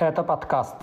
Это 0.00 0.22
подкаст. 0.22 0.76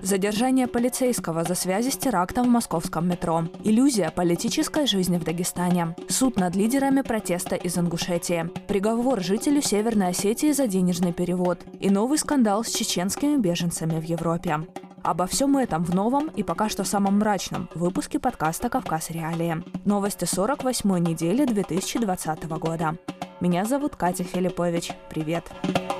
Задержание 0.00 0.66
полицейского 0.66 1.44
за 1.44 1.54
связи 1.54 1.90
с 1.90 1.98
терактом 1.98 2.46
в 2.46 2.48
московском 2.48 3.06
метро. 3.06 3.44
Иллюзия 3.62 4.10
политической 4.10 4.86
жизни 4.86 5.18
в 5.18 5.24
Дагестане. 5.24 5.94
Суд 6.08 6.36
над 6.36 6.56
лидерами 6.56 7.02
протеста 7.02 7.56
из 7.56 7.76
Ингушетии. 7.76 8.50
Приговор 8.66 9.20
жителю 9.20 9.60
Северной 9.60 10.08
Осетии 10.08 10.52
за 10.52 10.66
денежный 10.66 11.12
перевод. 11.12 11.58
И 11.78 11.90
новый 11.90 12.16
скандал 12.16 12.64
с 12.64 12.70
чеченскими 12.70 13.36
беженцами 13.36 14.00
в 14.00 14.04
Европе. 14.04 14.60
Обо 15.02 15.26
всем 15.26 15.58
этом 15.58 15.84
в 15.84 15.94
новом 15.94 16.28
и 16.28 16.42
пока 16.42 16.70
что 16.70 16.84
самом 16.84 17.18
мрачном 17.18 17.68
выпуске 17.74 18.18
подкаста 18.18 18.70
«Кавказ 18.70 19.10
Реалии». 19.10 19.62
Новости 19.84 20.24
48-й 20.24 21.00
недели 21.00 21.44
2020 21.44 22.48
года. 22.58 22.96
Меня 23.40 23.64
зовут 23.66 23.94
Катя 23.94 24.24
Филиппович. 24.24 24.92
Привет. 25.10 25.44
Привет. 25.62 25.97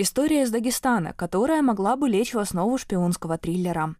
История 0.00 0.42
из 0.42 0.52
Дагестана, 0.52 1.12
которая 1.12 1.60
могла 1.60 1.96
бы 1.96 2.08
лечь 2.08 2.32
в 2.32 2.38
основу 2.38 2.78
шпионского 2.78 3.36
триллера. 3.36 3.96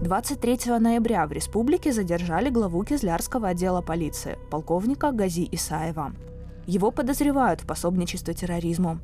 23 0.00 0.78
ноября 0.78 1.26
в 1.26 1.32
республике 1.32 1.92
задержали 1.92 2.48
главу 2.48 2.82
Кизлярского 2.84 3.48
отдела 3.48 3.82
полиции, 3.82 4.38
полковника 4.50 5.12
Гази 5.12 5.46
Исаева. 5.52 6.14
Его 6.66 6.90
подозревают 6.90 7.60
в 7.60 7.66
пособничестве 7.66 8.32
терроризму. 8.32 8.98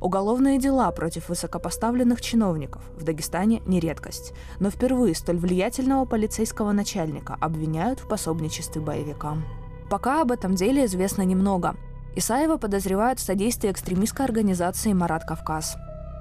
Уголовные 0.00 0.60
дела 0.60 0.88
против 0.92 1.28
высокопоставленных 1.28 2.20
чиновников 2.20 2.84
в 2.96 3.02
Дагестане 3.02 3.60
не 3.66 3.80
редкость, 3.80 4.34
но 4.60 4.70
впервые 4.70 5.16
столь 5.16 5.38
влиятельного 5.38 6.04
полицейского 6.04 6.70
начальника 6.70 7.36
обвиняют 7.40 7.98
в 7.98 8.06
пособничестве 8.06 8.80
боевикам. 8.80 9.42
Пока 9.90 10.22
об 10.22 10.30
этом 10.30 10.54
деле 10.54 10.84
известно 10.84 11.22
немного, 11.22 11.74
Исаева 12.18 12.56
подозревают 12.56 13.18
в 13.20 13.22
содействии 13.22 13.70
экстремистской 13.70 14.24
организации 14.24 14.94
«Марат 14.94 15.24
Кавказ». 15.24 15.76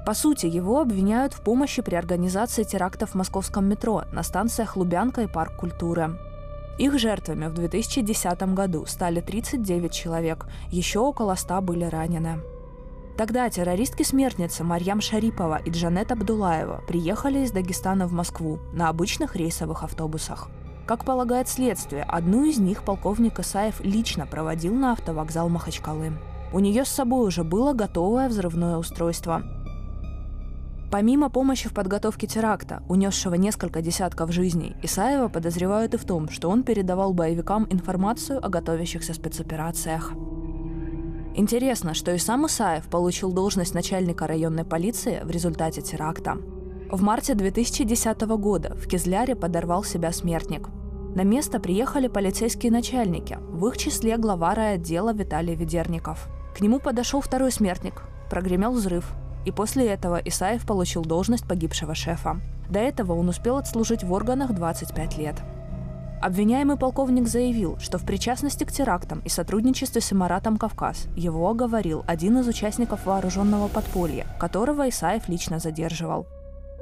По 0.06 0.14
сути, 0.14 0.46
его 0.46 0.82
обвиняют 0.82 1.34
в 1.34 1.40
помощи 1.40 1.82
при 1.82 1.96
организации 1.96 2.64
терактов 2.64 3.12
в 3.12 3.16
московском 3.16 3.66
метро 3.66 4.04
на 4.12 4.22
станциях 4.22 4.76
Лубянка 4.76 5.22
и 5.22 5.28
Парк 5.28 5.56
культуры. 5.56 6.20
Их 6.78 7.00
жертвами 7.00 7.48
в 7.48 7.54
2010 7.54 8.54
году 8.54 8.86
стали 8.86 9.22
39 9.22 9.94
человек, 9.94 10.48
еще 10.70 11.00
около 11.00 11.36
100 11.36 11.62
были 11.62 11.86
ранены. 11.86 12.42
Тогда 13.18 13.50
террористки-смертницы 13.50 14.66
Марьям 14.66 15.00
Шарипова 15.00 15.62
и 15.64 15.70
Джанет 15.70 16.12
Абдулаева 16.12 16.84
приехали 16.86 17.40
из 17.40 17.52
Дагестана 17.52 18.06
в 18.06 18.12
Москву 18.12 18.60
на 18.74 18.90
обычных 18.90 19.38
рейсовых 19.38 19.84
автобусах– 19.84 20.50
как 20.86 21.04
полагает 21.04 21.48
следствие, 21.48 22.04
одну 22.04 22.46
из 22.46 22.60
них 22.60 22.84
полковник 22.84 23.40
Исаев 23.40 23.82
лично 23.84 24.28
проводил 24.28 24.74
на 24.74 24.92
автовокзал 24.92 25.50
Махачкалы. 25.50 26.14
У 26.54 26.60
нее 26.60 26.86
с 26.86 26.90
собой 26.90 27.28
уже 27.28 27.44
было 27.44 27.74
готовое 27.74 28.30
взрывное 28.30 28.78
устройство. 28.78 29.42
Помимо 30.92 31.30
помощи 31.30 31.68
в 31.68 31.74
подготовке 31.74 32.28
теракта, 32.28 32.84
унесшего 32.88 33.34
несколько 33.34 33.82
десятков 33.82 34.32
жизней, 34.32 34.76
Исаева 34.84 35.28
подозревают 35.28 35.96
и 35.96 35.98
в 35.98 36.06
том, 36.06 36.30
что 36.30 36.50
он 36.50 36.64
передавал 36.64 37.14
боевикам 37.14 37.68
информацию 37.70 38.44
о 38.46 38.50
готовящихся 38.50 39.14
спецоперациях. 39.14 40.14
Интересно, 41.36 41.94
что 41.94 42.14
и 42.14 42.18
сам 42.18 42.46
Исаев 42.46 42.88
получил 42.88 43.34
должность 43.34 43.74
начальника 43.74 44.26
районной 44.28 44.64
полиции 44.64 45.20
в 45.24 45.32
результате 45.32 45.82
теракта. 45.82 46.38
В 46.92 47.02
марте 47.02 47.34
2010 47.34 48.22
года 48.38 48.76
в 48.76 48.88
Кизляре 48.88 49.36
подорвал 49.36 49.84
себя 49.84 50.12
смертник. 50.12 50.70
На 51.16 51.24
место 51.24 51.60
приехали 51.60 52.08
полицейские 52.08 52.72
начальники, 52.72 53.40
в 53.42 53.66
их 53.68 53.78
числе 53.78 54.18
глава 54.18 54.54
райотдела 54.54 55.12
Виталий 55.12 55.56
Ведерников. 55.56 56.28
К 56.56 56.62
нему 56.62 56.80
подошел 56.80 57.22
второй 57.22 57.52
смертник, 57.52 58.04
прогремел 58.30 58.72
взрыв, 58.72 59.14
и 59.46 59.52
после 59.52 59.88
этого 59.88 60.22
Исаев 60.24 60.66
получил 60.68 61.02
должность 61.02 61.48
погибшего 61.48 61.96
шефа. 61.96 62.40
До 62.70 62.80
этого 62.80 63.14
он 63.14 63.30
успел 63.30 63.58
отслужить 63.58 64.04
в 64.04 64.14
органах 64.14 64.54
25 64.54 65.18
лет. 65.18 65.42
Обвиняемый 66.22 66.78
полковник 66.78 67.28
заявил, 67.28 67.78
что 67.80 67.98
в 67.98 68.06
причастности 68.06 68.64
к 68.64 68.72
терактам 68.72 69.22
и 69.26 69.30
сотрудничестве 69.30 70.02
с 70.02 70.14
Эмаратом 70.14 70.58
Кавказ 70.58 71.08
его 71.16 71.50
оговорил 71.50 72.04
один 72.08 72.38
из 72.38 72.48
участников 72.48 73.08
вооруженного 73.08 73.70
подполья, 73.70 74.28
которого 74.40 74.88
Исаев 74.88 75.28
лично 75.30 75.58
задерживал. 75.60 76.28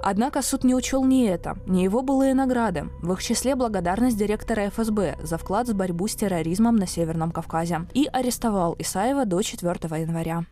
Однако 0.05 0.41
суд 0.41 0.65
не 0.65 0.75
учел 0.75 1.05
ни 1.05 1.25
это, 1.25 1.57
ни 1.65 1.81
его 1.81 2.01
былые 2.01 2.33
награды, 2.33 2.89
в 3.01 3.13
их 3.13 3.23
числе 3.23 3.55
благодарность 3.55 4.17
директора 4.17 4.69
ФСБ 4.69 5.15
за 5.23 5.37
вклад 5.37 5.69
в 5.69 5.75
борьбу 5.75 6.09
с 6.09 6.15
терроризмом 6.15 6.75
на 6.75 6.85
Северном 6.85 7.31
Кавказе, 7.31 7.87
и 7.93 8.09
арестовал 8.11 8.75
Исаева 8.79 9.25
до 9.25 9.41
4 9.41 9.71
января. 10.01 10.45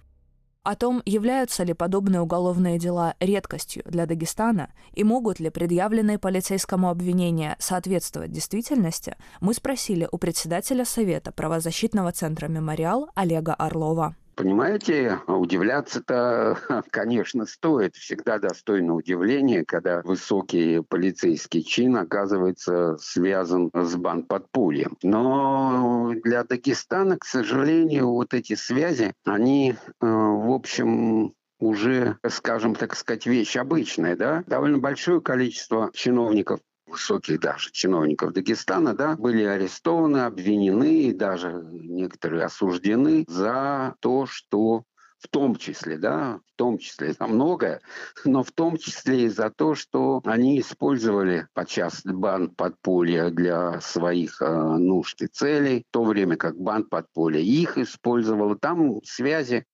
О 0.63 0.75
том, 0.75 1.01
являются 1.05 1.63
ли 1.63 1.73
подобные 1.73 2.21
уголовные 2.21 2.79
дела 2.79 3.15
редкостью 3.19 3.83
для 3.85 4.05
Дагестана 4.05 4.69
и 4.93 5.03
могут 5.03 5.41
ли 5.41 5.49
предъявленные 5.49 6.17
полицейскому 6.17 6.89
обвинения 6.89 7.57
соответствовать 7.59 8.31
действительности, 8.31 9.17
мы 9.41 9.53
спросили 9.53 10.07
у 10.09 10.17
председателя 10.17 10.85
Совета 10.85 11.33
правозащитного 11.33 12.13
центра 12.13 12.47
«Мемориал» 12.47 13.09
Олега 13.15 13.53
Орлова. 13.55 14.15
Понимаете, 14.41 15.19
удивляться-то, 15.27 16.57
конечно, 16.89 17.45
стоит. 17.45 17.95
Всегда 17.95 18.39
достойно 18.39 18.95
удивления, 18.95 19.63
когда 19.63 20.01
высокий 20.01 20.81
полицейский 20.81 21.61
чин 21.61 21.95
оказывается 21.95 22.97
связан 22.97 23.69
с 23.71 23.95
бандподпольем. 23.95 24.97
Но 25.03 26.13
для 26.23 26.43
Дагестана, 26.43 27.19
к 27.19 27.25
сожалению, 27.25 28.07
вот 28.07 28.33
эти 28.33 28.55
связи, 28.55 29.13
они, 29.25 29.73
э, 29.73 29.75
в 30.01 30.51
общем, 30.51 31.35
уже, 31.59 32.17
скажем 32.27 32.73
так 32.73 32.95
сказать, 32.95 33.27
вещь 33.27 33.55
обычная, 33.57 34.15
да, 34.15 34.43
довольно 34.47 34.79
большое 34.79 35.21
количество 35.21 35.91
чиновников 35.93 36.61
высоких 36.91 37.39
даже 37.39 37.71
чиновников 37.71 38.33
Дагестана, 38.33 38.93
да, 38.93 39.15
были 39.15 39.43
арестованы, 39.43 40.19
обвинены 40.19 41.03
и 41.03 41.13
даже 41.13 41.51
некоторые 41.71 42.45
осуждены 42.45 43.25
за 43.27 43.95
то, 43.99 44.25
что 44.25 44.83
в 45.21 45.27
том 45.27 45.55
числе, 45.55 45.97
да, 45.97 46.39
в 46.53 46.57
том 46.57 46.79
числе, 46.79 47.13
там 47.13 47.35
многое, 47.35 47.81
но 48.25 48.43
в 48.43 48.51
том 48.51 48.77
числе 48.77 49.25
и 49.25 49.29
за 49.29 49.51
то, 49.51 49.75
что 49.75 50.21
они 50.25 50.59
использовали 50.59 51.47
подчас 51.53 52.01
банд 52.03 52.55
подполья 52.55 53.29
для 53.29 53.79
своих 53.81 54.41
э, 54.41 54.77
нужд 54.77 55.21
и 55.21 55.27
целей, 55.27 55.85
в 55.87 55.93
то 55.93 56.03
время 56.03 56.37
как 56.37 56.57
банд 56.57 56.89
подполья 56.89 57.39
их 57.39 57.77
использовала. 57.77 58.57
Там 58.57 59.03
связи 59.03 59.65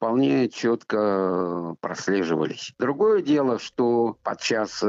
вполне 0.00 0.48
четко 0.48 1.76
прослеживались. 1.82 2.72
Другое 2.78 3.20
дело, 3.20 3.58
что 3.58 4.16
подчас 4.22 4.82
э, 4.82 4.86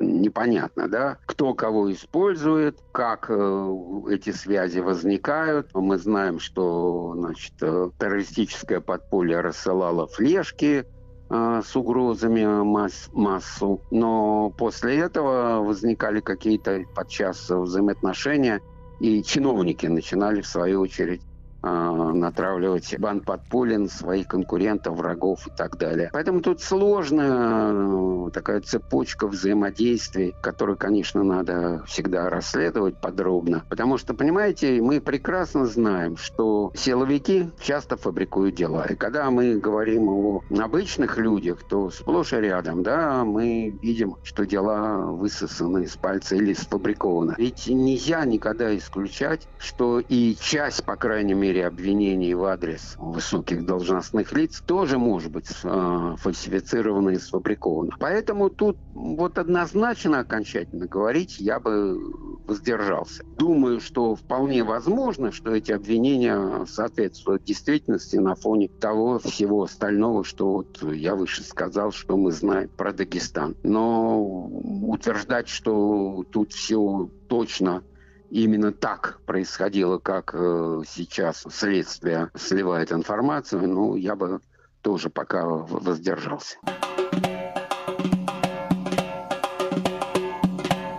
непонятно, 0.00 0.88
да, 0.88 1.18
кто 1.24 1.54
кого 1.54 1.92
использует, 1.92 2.80
как 2.90 3.26
э, 3.28 3.74
эти 4.10 4.30
связи 4.30 4.80
возникают. 4.80 5.72
Мы 5.72 5.98
знаем, 5.98 6.40
что 6.40 7.14
значит, 7.16 7.52
э, 7.60 7.90
террористическое 7.96 8.80
подполье 8.80 9.40
рассылало 9.40 10.08
флешки 10.08 10.84
э, 11.30 11.62
с 11.64 11.76
угрозами 11.76 12.44
масс, 12.64 13.10
массу, 13.12 13.82
но 13.92 14.50
после 14.50 14.98
этого 14.98 15.62
возникали 15.62 16.18
какие-то 16.18 16.82
подчас 16.92 17.48
взаимоотношения, 17.48 18.60
и 18.98 19.22
чиновники 19.22 19.86
начинали, 19.86 20.40
в 20.40 20.46
свою 20.48 20.80
очередь, 20.80 21.22
натравливать 21.62 22.94
бан 22.98 23.20
подпулин 23.20 23.88
своих 23.88 24.28
конкурентов, 24.28 24.96
врагов 24.96 25.46
и 25.46 25.50
так 25.50 25.76
далее. 25.76 26.10
Поэтому 26.12 26.40
тут 26.40 26.60
сложная 26.60 27.72
э, 27.72 28.30
такая 28.32 28.60
цепочка 28.60 29.26
взаимодействий, 29.26 30.34
которую, 30.40 30.76
конечно, 30.76 31.22
надо 31.22 31.82
всегда 31.86 32.30
расследовать 32.30 33.00
подробно. 33.00 33.64
Потому 33.68 33.98
что, 33.98 34.14
понимаете, 34.14 34.80
мы 34.80 35.00
прекрасно 35.00 35.66
знаем, 35.66 36.16
что 36.16 36.72
силовики 36.74 37.50
часто 37.60 37.96
фабрикуют 37.96 38.54
дела. 38.54 38.86
И 38.86 38.94
когда 38.94 39.30
мы 39.30 39.58
говорим 39.58 40.08
о 40.08 40.42
обычных 40.58 41.18
людях, 41.18 41.62
то 41.68 41.90
сплошь 41.90 42.32
и 42.32 42.36
рядом, 42.36 42.82
да, 42.82 43.24
мы 43.24 43.76
видим, 43.82 44.16
что 44.22 44.46
дела 44.46 44.98
высосаны 45.06 45.84
из 45.84 45.96
пальца 45.96 46.36
или 46.36 46.52
сфабрикованы. 46.52 47.34
Ведь 47.36 47.66
нельзя 47.66 48.24
никогда 48.24 48.76
исключать, 48.76 49.48
что 49.58 50.00
и 50.00 50.36
часть, 50.40 50.84
по 50.84 50.96
крайней 50.96 51.34
мере, 51.34 51.47
мере 51.48 51.66
обвинений 51.66 52.34
в 52.34 52.44
адрес 52.44 52.94
высоких 52.98 53.64
должностных 53.64 54.32
лиц 54.32 54.62
тоже 54.66 54.98
может 54.98 55.32
быть 55.32 55.48
э, 55.64 56.14
фальсифицировано 56.18 57.10
и 57.10 57.18
сфабриковано. 57.18 57.92
Поэтому 57.98 58.50
тут 58.50 58.78
вот 58.92 59.38
однозначно 59.38 60.20
окончательно 60.20 60.86
говорить 60.86 61.38
я 61.38 61.58
бы 61.58 61.98
воздержался. 62.46 63.24
Думаю, 63.38 63.80
что 63.80 64.14
вполне 64.14 64.62
возможно, 64.62 65.32
что 65.32 65.54
эти 65.54 65.72
обвинения 65.72 66.66
соответствуют 66.66 67.44
действительности 67.44 68.16
на 68.16 68.34
фоне 68.34 68.68
того 68.68 69.18
всего 69.18 69.62
остального, 69.62 70.24
что 70.24 70.52
вот 70.52 70.82
я 70.92 71.14
выше 71.14 71.42
сказал, 71.42 71.92
что 71.92 72.16
мы 72.18 72.30
знаем 72.32 72.68
про 72.68 72.92
Дагестан. 72.92 73.56
Но 73.62 74.22
утверждать, 74.22 75.48
что 75.48 76.24
тут 76.30 76.52
все 76.52 77.10
точно 77.28 77.82
именно 78.30 78.72
так 78.72 79.20
происходило, 79.26 79.98
как 79.98 80.34
э, 80.34 80.82
сейчас 80.86 81.44
следствие 81.50 82.30
сливает 82.34 82.92
информацию, 82.92 83.66
ну, 83.68 83.96
я 83.96 84.16
бы 84.16 84.40
тоже 84.82 85.10
пока 85.10 85.44
воздержался. 85.46 86.56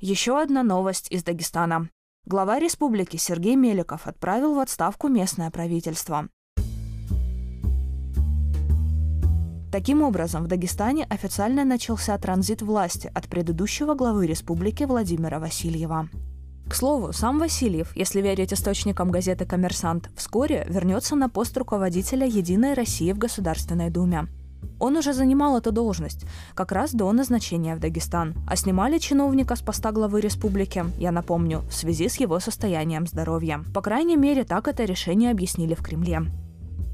Еще 0.02 0.42
одна 0.42 0.64
новость 0.64 1.12
из 1.12 1.24
Дагестана. 1.24 1.90
Глава 2.26 2.60
республики 2.60 3.18
Сергей 3.18 3.56
Меликов 3.56 4.08
отправил 4.08 4.56
в 4.56 4.60
отставку 4.60 5.08
местное 5.08 5.52
правительство. 5.52 6.28
Таким 9.72 10.02
образом, 10.02 10.44
в 10.44 10.48
Дагестане 10.48 11.06
официально 11.06 11.64
начался 11.64 12.18
транзит 12.18 12.64
власти 12.64 13.12
от 13.14 13.28
предыдущего 13.28 13.94
главы 13.94 14.26
республики 14.26 14.84
Владимира 14.84 15.40
Васильева. 15.40 16.10
К 16.70 16.76
слову, 16.76 17.12
сам 17.14 17.40
Васильев, 17.40 17.96
если 17.96 18.22
верить 18.22 18.54
источникам 18.54 19.10
газеты 19.10 19.44
«Коммерсант», 19.44 20.12
вскоре 20.16 20.68
вернется 20.70 21.16
на 21.16 21.28
пост 21.28 21.58
руководителя 21.58 22.28
«Единой 22.28 22.76
России» 22.76 23.12
в 23.12 23.18
Государственной 23.18 23.90
Думе. 23.90 24.28
Он 24.78 24.96
уже 24.96 25.14
занимал 25.14 25.58
эту 25.58 25.72
должность, 25.72 26.26
как 26.54 26.72
раз 26.72 26.92
до 26.92 27.12
назначения 27.12 27.76
в 27.76 27.80
Дагестан. 27.80 28.36
А 28.48 28.56
снимали 28.56 29.00
чиновника 29.00 29.56
с 29.56 29.62
поста 29.62 29.92
главы 29.92 30.22
республики, 30.22 30.86
я 31.00 31.12
напомню, 31.12 31.62
в 31.70 31.74
связи 31.74 32.08
с 32.08 32.18
его 32.18 32.40
состоянием 32.40 33.08
здоровья. 33.08 33.64
По 33.74 33.82
крайней 33.82 34.16
мере, 34.16 34.44
так 34.44 34.68
это 34.68 34.84
решение 34.84 35.32
объяснили 35.32 35.74
в 35.74 35.82
Кремле. 35.82 36.22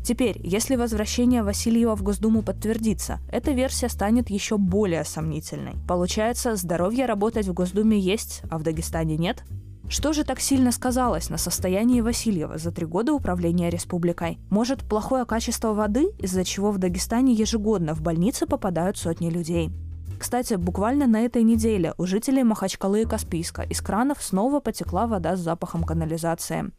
Теперь, 0.05 0.39
если 0.43 0.75
возвращение 0.75 1.41
Васильева 1.41 1.95
в 1.95 2.03
Госдуму 2.03 2.43
подтвердится, 2.43 3.17
эта 3.31 3.53
версия 3.53 3.89
станет 3.89 4.29
еще 4.29 4.59
более 4.59 5.03
сомнительной. 5.03 5.77
Получается, 5.87 6.55
здоровье 6.55 7.07
работать 7.07 7.47
в 7.47 7.53
Госдуме 7.53 7.99
есть, 7.99 8.43
а 8.51 8.59
в 8.59 8.63
Дагестане 8.63 9.17
нет? 9.17 9.43
Что 9.89 10.13
же 10.13 10.23
так 10.23 10.39
сильно 10.39 10.71
сказалось 10.71 11.31
на 11.31 11.39
состоянии 11.39 12.01
Васильева 12.01 12.59
за 12.59 12.71
три 12.71 12.85
года 12.85 13.13
управления 13.13 13.71
республикой? 13.71 14.37
Может, 14.51 14.83
плохое 14.83 15.25
качество 15.25 15.73
воды, 15.73 16.11
из-за 16.19 16.45
чего 16.45 16.69
в 16.69 16.77
Дагестане 16.77 17.33
ежегодно 17.33 17.95
в 17.95 18.01
больницы 18.03 18.45
попадают 18.45 18.97
сотни 18.97 19.31
людей? 19.31 19.71
Кстати, 20.19 20.53
буквально 20.53 21.07
на 21.07 21.21
этой 21.21 21.41
неделе 21.41 21.95
у 21.97 22.05
жителей 22.05 22.43
Махачкалы 22.43 23.01
и 23.01 23.05
Каспийска 23.05 23.63
из 23.63 23.81
кранов 23.81 24.21
снова 24.21 24.59
потекла 24.59 25.07
вода 25.07 25.35
с 25.35 25.39
запахом 25.39 25.83
канализации. 25.83 26.71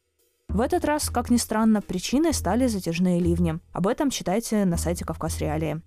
В 0.57 0.61
этот 0.63 0.87
раз, 0.87 1.11
как 1.11 1.29
ни 1.29 1.37
странно, 1.37 1.83
причиной 1.83 2.33
стали 2.33 2.67
затяжные 2.67 3.21
ливни. 3.21 3.59
Об 3.75 3.87
этом 3.87 4.09
читайте 4.09 4.65
на 4.65 4.79
сайте 4.79 5.05
Кавказ 5.05 5.39
Реалии. 5.39 5.83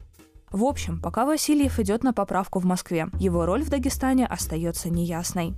В 0.51 0.63
общем, 0.63 1.01
пока 1.01 1.25
Васильев 1.25 1.79
идет 1.79 2.03
на 2.03 2.13
поправку 2.13 2.59
в 2.59 2.65
Москве, 2.65 3.07
его 3.19 3.47
роль 3.47 3.63
в 3.63 3.69
Дагестане 3.69 4.27
остается 4.27 4.91
неясной. 4.91 5.55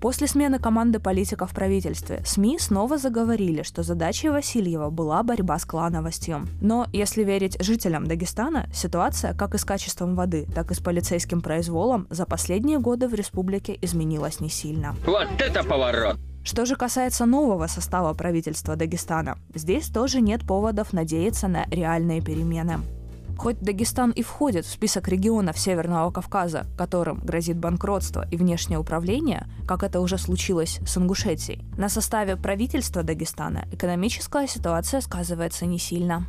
После 0.00 0.28
смены 0.28 0.60
команды 0.60 1.00
политиков 1.00 1.50
в 1.50 1.54
правительстве 1.54 2.22
СМИ 2.24 2.60
снова 2.60 2.96
заговорили, 2.96 3.62
что 3.62 3.82
задачей 3.82 4.28
Васильева 4.28 4.90
была 4.90 5.20
борьба 5.24 5.58
с 5.58 5.64
клановостью. 5.64 6.46
Но, 6.60 6.86
если 6.92 7.24
верить 7.24 7.56
жителям 7.60 8.06
Дагестана, 8.06 8.68
ситуация 8.72 9.34
как 9.34 9.56
и 9.56 9.58
с 9.58 9.64
качеством 9.64 10.14
воды, 10.14 10.46
так 10.54 10.70
и 10.70 10.74
с 10.74 10.78
полицейским 10.78 11.40
произволом 11.40 12.06
за 12.08 12.24
последние 12.24 12.78
годы 12.78 13.08
в 13.08 13.14
республике 13.14 13.76
изменилась 13.82 14.38
не 14.38 14.48
сильно. 14.48 14.94
Вот 15.06 15.28
это 15.40 15.64
поворот! 15.64 16.18
Что 16.44 16.66
же 16.66 16.74
касается 16.74 17.24
нового 17.24 17.68
состава 17.68 18.12
правительства 18.14 18.74
Дагестана, 18.74 19.38
здесь 19.54 19.88
тоже 19.88 20.20
нет 20.20 20.46
поводов 20.46 20.92
надеяться 20.92 21.46
на 21.46 21.64
реальные 21.66 22.20
перемены. 22.20 22.80
Хоть 23.38 23.60
Дагестан 23.60 24.10
и 24.10 24.22
входит 24.22 24.66
в 24.66 24.70
список 24.70 25.08
регионов 25.08 25.58
Северного 25.58 26.10
Кавказа, 26.10 26.66
которым 26.76 27.20
грозит 27.20 27.56
банкротство 27.56 28.26
и 28.30 28.36
внешнее 28.36 28.78
управление, 28.78 29.46
как 29.66 29.82
это 29.82 30.00
уже 30.00 30.18
случилось 30.18 30.78
с 30.86 30.96
Ингушетией, 30.96 31.64
на 31.76 31.88
составе 31.88 32.36
правительства 32.36 33.02
Дагестана 33.02 33.64
экономическая 33.72 34.46
ситуация 34.46 35.00
сказывается 35.00 35.66
не 35.66 35.78
сильно. 35.78 36.26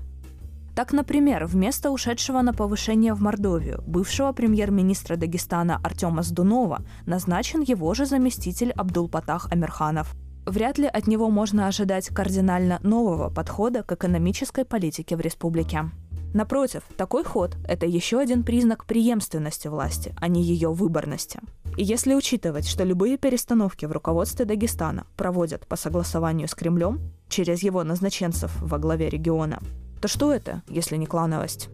Так, 0.75 0.91
например, 0.91 1.45
вместо 1.45 1.91
ушедшего 1.91 2.41
на 2.41 2.51
повышение 2.51 3.13
в 3.13 3.21
Мордовию 3.21 3.83
бывшего 3.85 4.31
премьер-министра 4.31 5.15
Дагестана 5.15 5.79
Артема 5.83 6.23
Сдунова 6.23 6.81
назначен 7.05 7.61
его 7.61 7.93
же 7.93 8.07
заместитель 8.07 8.71
Абдулпатах 8.71 9.51
Амирханов. 9.51 10.15
Вряд 10.47 10.79
ли 10.79 10.87
от 10.87 11.05
него 11.05 11.29
можно 11.29 11.67
ожидать 11.67 12.09
кардинально 12.09 12.79
нового 12.81 13.29
подхода 13.29 13.83
к 13.83 13.91
экономической 13.91 14.65
политике 14.65 15.15
в 15.15 15.21
республике. 15.21 15.91
Напротив, 16.33 16.81
такой 16.97 17.23
ход– 17.23 17.55
это 17.67 17.85
еще 17.85 18.19
один 18.19 18.43
признак 18.43 18.85
преемственности 18.85 19.67
власти, 19.67 20.15
а 20.19 20.27
не 20.27 20.41
ее 20.41 20.73
выборности. 20.73 21.39
И 21.77 21.83
если 21.83 22.15
учитывать, 22.15 22.67
что 22.67 22.83
любые 22.83 23.17
перестановки 23.17 23.85
в 23.85 23.91
руководстве 23.91 24.45
Дагестана 24.45 25.05
проводят 25.15 25.67
по 25.67 25.75
согласованию 25.75 26.47
с 26.47 26.55
Кремлем 26.55 26.99
через 27.29 27.61
его 27.61 27.83
назначенцев 27.83 28.51
во 28.59 28.79
главе 28.79 29.09
региона, 29.09 29.59
то 30.03 30.09
что 30.09 30.33
это, 30.33 30.63
если 30.67 30.97
не 30.97 31.05
клановость? 31.05 31.69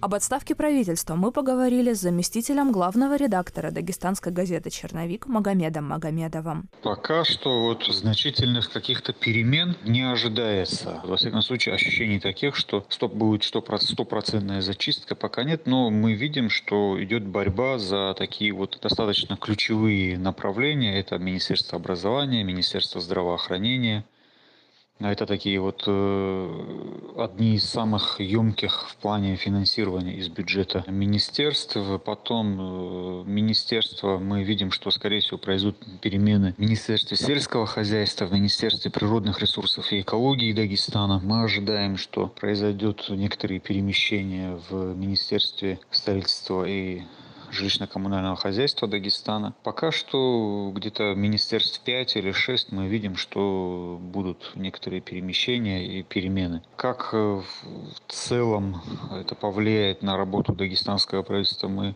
Об 0.00 0.14
отставке 0.14 0.54
правительства 0.54 1.14
мы 1.14 1.30
поговорили 1.30 1.92
с 1.92 2.00
заместителем 2.00 2.72
главного 2.72 3.16
редактора 3.16 3.70
дагестанской 3.70 4.32
газеты 4.32 4.70
«Черновик» 4.70 5.26
Магомедом 5.26 5.84
Магомедовым. 5.84 6.70
Пока 6.82 7.24
что 7.24 7.64
вот 7.64 7.84
значительных 7.84 8.70
каких-то 8.72 9.12
перемен 9.12 9.76
не 9.84 10.00
ожидается. 10.10 11.02
Во 11.04 11.18
всяком 11.18 11.42
случае, 11.42 11.74
ощущений 11.74 12.20
таких, 12.20 12.56
что 12.56 12.86
стоп 12.88 13.12
будет 13.12 13.44
стопроцентная 13.44 14.62
зачистка, 14.62 15.14
пока 15.14 15.44
нет. 15.44 15.66
Но 15.66 15.90
мы 15.90 16.14
видим, 16.14 16.48
что 16.48 16.96
идет 17.04 17.26
борьба 17.26 17.78
за 17.78 18.14
такие 18.16 18.52
вот 18.52 18.78
достаточно 18.80 19.36
ключевые 19.36 20.16
направления. 20.16 20.98
Это 20.98 21.18
Министерство 21.18 21.76
образования, 21.76 22.44
Министерство 22.44 23.02
здравоохранения– 23.02 24.06
это 24.98 25.26
такие 25.26 25.60
вот 25.60 25.84
э, 25.86 27.12
одни 27.18 27.56
из 27.56 27.68
самых 27.68 28.18
емких 28.18 28.88
в 28.88 28.96
плане 28.96 29.36
финансирования 29.36 30.14
из 30.14 30.28
бюджета 30.28 30.84
министерств. 30.88 31.76
Потом 32.02 32.56
э, 32.58 33.24
министерство, 33.26 34.18
мы 34.18 34.42
видим, 34.42 34.70
что, 34.70 34.90
скорее 34.90 35.20
всего, 35.20 35.36
произойдут 35.36 35.76
перемены 36.00 36.54
в 36.56 36.58
Министерстве 36.58 37.16
сельского 37.18 37.66
хозяйства, 37.66 38.24
в 38.24 38.32
Министерстве 38.32 38.90
природных 38.90 39.40
ресурсов 39.40 39.92
и 39.92 40.00
экологии 40.00 40.54
Дагестана. 40.54 41.20
Мы 41.22 41.42
ожидаем, 41.42 41.98
что 41.98 42.28
произойдет 42.28 43.04
некоторые 43.10 43.60
перемещения 43.60 44.58
в 44.70 44.96
Министерстве 44.96 45.78
строительства 45.90 46.64
и 46.66 47.02
жилищно-коммунального 47.50 48.36
хозяйства 48.36 48.88
Дагестана. 48.88 49.54
Пока 49.62 49.92
что 49.92 50.72
где-то 50.74 51.14
министерств 51.14 51.80
5 51.80 52.16
или 52.16 52.32
6 52.32 52.72
мы 52.72 52.88
видим, 52.88 53.16
что 53.16 53.98
будут 54.00 54.52
некоторые 54.54 55.00
перемещения 55.00 55.86
и 55.86 56.02
перемены. 56.02 56.62
Как 56.76 57.10
э, 57.12 57.16
в 57.16 58.12
целом 58.12 58.82
это 59.12 59.34
повлияет 59.34 60.02
на 60.02 60.16
работу 60.16 60.52
дагестанского 60.52 61.22
правительства, 61.22 61.68
мы 61.68 61.94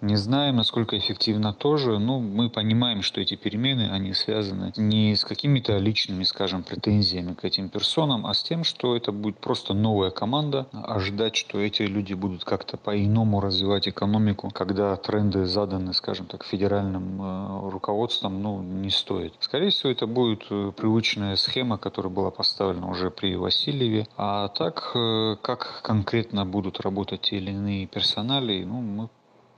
не 0.00 0.16
знаем, 0.16 0.56
насколько 0.56 0.96
эффективно 0.96 1.52
тоже, 1.52 1.98
но 1.98 2.20
мы 2.20 2.48
понимаем, 2.48 3.02
что 3.02 3.20
эти 3.20 3.34
перемены, 3.34 3.90
они 3.90 4.14
связаны 4.14 4.72
не 4.76 5.14
с 5.14 5.24
какими-то 5.24 5.78
личными, 5.78 6.24
скажем, 6.24 6.62
претензиями 6.62 7.34
к 7.34 7.44
этим 7.44 7.68
персонам, 7.68 8.26
а 8.26 8.34
с 8.34 8.42
тем, 8.42 8.64
что 8.64 8.96
это 8.96 9.12
будет 9.12 9.38
просто 9.38 9.74
новая 9.74 10.10
команда. 10.10 10.66
Ожидать, 10.72 11.36
что 11.36 11.58
эти 11.60 11.82
люди 11.82 12.14
будут 12.14 12.44
как-то 12.44 12.76
по-иному 12.76 13.40
развивать 13.40 13.88
экономику, 13.88 14.50
когда 14.50 14.96
тренды 14.96 15.46
заданы, 15.46 15.92
скажем 15.92 16.26
так, 16.26 16.44
федеральным 16.44 17.20
э, 17.20 17.70
руководством, 17.70 18.42
ну, 18.42 18.62
не 18.62 18.90
стоит. 18.90 19.34
Скорее 19.40 19.70
всего, 19.70 19.90
это 19.90 20.06
будет 20.06 20.44
э, 20.50 20.72
привычная 20.76 21.36
схема, 21.36 21.78
которая 21.78 22.12
была 22.12 22.30
поставлена 22.30 22.88
уже 22.88 23.10
при 23.10 23.36
Васильеве. 23.36 24.06
А 24.16 24.48
так, 24.48 24.92
э, 24.94 25.36
как 25.42 25.80
конкретно 25.82 26.46
будут 26.46 26.80
работать 26.80 27.22
те 27.22 27.36
или 27.36 27.50
иные 27.50 27.86
персонали, 27.86 28.64
ну, 28.64 28.80
мы 28.80 29.08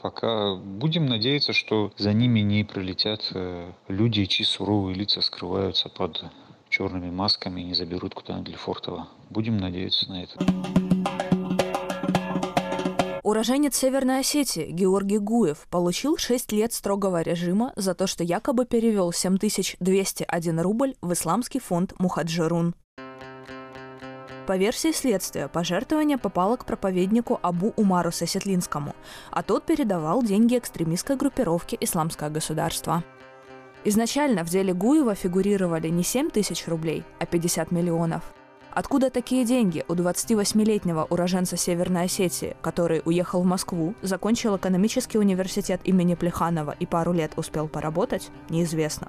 пока 0.03 0.57
будем 0.57 1.07
надеяться, 1.07 1.53
что 1.53 1.93
за 1.97 2.13
ними 2.13 2.41
не 2.41 2.65
прилетят 2.65 3.31
э, 3.35 3.71
люди, 3.89 4.25
чьи 4.27 4.45
суровые 4.45 4.95
лица 4.95 5.23
скрываются 5.23 5.89
под 5.89 6.25
черными 6.69 7.11
масками 7.11 7.61
и 7.61 7.65
не 7.65 7.75
заберут 7.75 8.15
куда-нибудь 8.15 8.49
Лефортово. 8.49 9.09
Будем 9.31 9.59
надеяться 9.59 10.09
на 10.11 10.25
это. 10.25 10.45
Уроженец 13.23 13.77
Северной 13.77 14.21
Осетии 14.21 14.71
Георгий 14.71 15.19
Гуев 15.19 15.69
получил 15.71 16.19
6 16.19 16.53
лет 16.53 16.73
строгого 16.73 17.23
режима 17.23 17.73
за 17.77 17.95
то, 17.95 18.09
что 18.09 18.25
якобы 18.25 18.67
перевел 18.67 19.13
7201 19.13 20.61
рубль 20.61 20.95
в 21.01 21.13
исламский 21.13 21.61
фонд 21.61 21.95
Мухаджирун. 21.99 22.75
По 24.47 24.57
версии 24.57 24.91
следствия, 24.91 25.47
пожертвование 25.47 26.19
попало 26.19 26.57
к 26.57 26.65
проповеднику 26.65 27.39
Абу 27.43 27.73
Умару 27.77 28.11
Сосетлинскому, 28.11 28.97
а 29.31 29.45
тот 29.45 29.65
передавал 29.65 30.23
деньги 30.25 30.59
экстремистской 30.59 31.17
группировке 31.17 31.77
«Исламское 31.81 32.29
государство». 32.29 33.05
Изначально 33.85 34.45
в 34.45 34.49
деле 34.49 34.75
Гуева 34.75 35.15
фигурировали 35.15 35.89
не 35.89 36.03
7 36.03 36.31
тысяч 36.31 36.67
рублей, 36.67 37.05
а 37.21 37.27
50 37.27 37.71
миллионов. 37.71 38.23
Откуда 38.73 39.11
такие 39.11 39.45
деньги 39.45 39.85
у 39.87 39.95
28-летнего 39.95 41.07
уроженца 41.09 41.57
Северной 41.57 42.05
Осетии, 42.05 42.57
который 42.63 43.03
уехал 43.05 43.43
в 43.43 43.47
Москву, 43.47 43.95
закончил 44.03 44.57
экономический 44.57 45.19
университет 45.19 45.81
имени 45.85 46.15
Плеханова 46.15 46.75
и 46.81 46.87
пару 46.87 47.13
лет 47.13 47.33
успел 47.37 47.69
поработать, 47.69 48.31
неизвестно. 48.49 49.09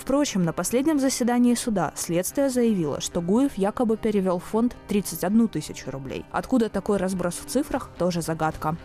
Впрочем, 0.00 0.44
на 0.44 0.54
последнем 0.54 0.98
заседании 0.98 1.54
суда 1.54 1.92
следствие 1.94 2.48
заявило, 2.48 3.02
что 3.02 3.20
Гуев 3.20 3.58
якобы 3.58 3.98
перевел 3.98 4.38
в 4.38 4.44
фонд 4.44 4.74
31 4.88 5.48
тысячу 5.48 5.90
рублей. 5.90 6.24
Откуда 6.32 6.70
такой 6.70 6.96
разброс 6.96 7.34
в 7.34 7.44
цифрах, 7.44 7.90
тоже 7.98 8.22
загадка. 8.22 8.78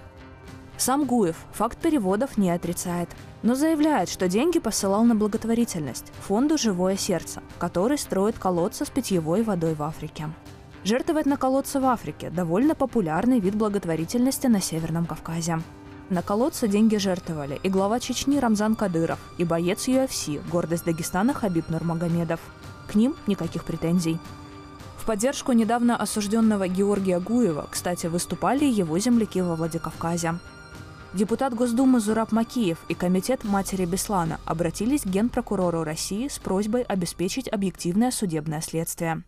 Сам 0.78 1.06
Гуев 1.06 1.38
факт 1.54 1.78
переводов 1.78 2.38
не 2.38 2.52
отрицает, 2.52 3.08
но 3.44 3.56
заявляет, 3.56 4.10
что 4.10 4.28
деньги 4.28 4.60
посылал 4.60 5.06
на 5.06 5.16
благотворительность 5.16 6.12
фонду 6.20 6.58
«Живое 6.58 6.98
сердце», 6.98 7.42
который 7.60 7.98
строит 7.98 8.38
колодцы 8.38 8.84
с 8.84 8.90
питьевой 8.90 9.42
водой 9.42 9.74
в 9.74 9.84
Африке. 9.84 10.28
Жертвовать 10.84 11.26
на 11.26 11.38
колодцы 11.38 11.80
в 11.80 11.86
Африке– 11.86 12.30
довольно 12.36 12.76
популярный 12.76 13.40
вид 13.40 13.56
благотворительности 13.56 14.48
на 14.48 14.60
Северном 14.60 15.06
Кавказе. 15.06 15.62
На 16.10 16.22
колодцы 16.22 16.68
деньги 16.68 16.98
жертвовали 16.98 17.60
и 17.64 17.70
глава 17.70 18.00
Чечни 18.00 18.38
Рамзан 18.38 18.76
Кадыров, 18.76 19.18
и 19.40 19.44
боец 19.44 19.88
UFC, 19.88 20.40
гордость 20.52 20.86
Дагестана 20.86 21.34
Хабиб 21.34 21.68
Нурмагомедов. 21.70 22.40
К 22.88 22.94
ним 22.94 23.16
никаких 23.26 23.64
претензий. 23.64 24.20
В 25.00 25.06
поддержку 25.06 25.52
недавно 25.52 25.98
осужденного 25.98 26.68
Георгия 26.68 27.20
Гуева, 27.20 27.68
кстати, 27.72 28.06
выступали 28.06 28.66
его 28.66 29.00
земляки 29.00 29.42
во 29.42 29.56
Владикавказе. 29.56 30.36
Депутат 31.14 31.56
Госдумы 31.56 32.00
Зураб 32.00 32.32
Макиев 32.32 32.78
и 32.88 32.94
Комитет 32.94 33.44
матери 33.44 33.86
Беслана 33.86 34.40
обратились 34.46 35.02
к 35.02 35.08
Генпрокурору 35.08 35.84
России 35.84 36.28
с 36.28 36.38
просьбой 36.38 36.84
обеспечить 36.84 37.48
объективное 37.48 38.12
судебное 38.12 38.62
следствие. 38.62 39.24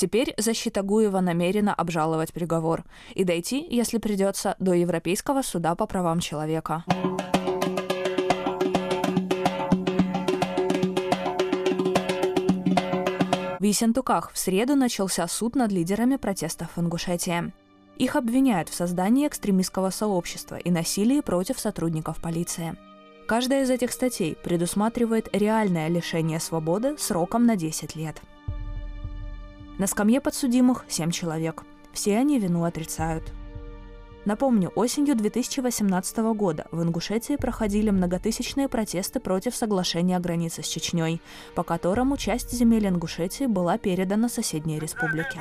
Теперь 0.00 0.32
защита 0.38 0.80
Гуева 0.82 1.20
намерена 1.20 1.74
обжаловать 1.74 2.32
приговор 2.32 2.84
и 3.14 3.22
дойти, 3.22 3.66
если 3.68 3.98
придется, 3.98 4.56
до 4.58 4.72
Европейского 4.72 5.42
суда 5.42 5.74
по 5.74 5.86
правам 5.86 6.20
человека. 6.20 6.84
В 13.58 13.62
Ессентуках 13.62 14.32
в 14.32 14.38
среду 14.38 14.74
начался 14.74 15.28
суд 15.28 15.54
над 15.54 15.70
лидерами 15.70 16.16
протестов 16.16 16.68
в 16.76 16.80
Ингушетии. 16.80 17.52
Их 17.98 18.16
обвиняют 18.16 18.70
в 18.70 18.74
создании 18.74 19.28
экстремистского 19.28 19.90
сообщества 19.90 20.56
и 20.56 20.70
насилии 20.70 21.20
против 21.20 21.60
сотрудников 21.60 22.22
полиции. 22.22 22.74
Каждая 23.28 23.64
из 23.64 23.70
этих 23.70 23.92
статей 23.92 24.34
предусматривает 24.42 25.28
реальное 25.36 25.88
лишение 25.88 26.40
свободы 26.40 26.96
сроком 26.96 27.44
на 27.44 27.54
10 27.54 27.96
лет– 27.96 28.22
на 29.80 29.86
скамье 29.86 30.20
подсудимых 30.20 30.84
семь 30.88 31.10
человек. 31.10 31.62
Все 31.94 32.18
они 32.18 32.38
вину 32.38 32.64
отрицают. 32.64 33.32
Напомню, 34.26 34.70
осенью 34.74 35.16
2018 35.16 36.18
года 36.34 36.66
в 36.70 36.82
Ингушетии 36.82 37.36
проходили 37.36 37.88
многотысячные 37.88 38.68
протесты 38.68 39.20
против 39.20 39.56
соглашения 39.56 40.18
о 40.18 40.20
границе 40.20 40.62
с 40.62 40.66
Чечней, 40.66 41.22
по 41.54 41.62
которому 41.62 42.18
часть 42.18 42.52
земель 42.52 42.88
Ингушетии 42.88 43.46
была 43.46 43.78
передана 43.78 44.28
соседней 44.28 44.78
республике. 44.78 45.40